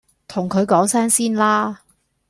[0.27, 1.83] 同佢講聲先啦！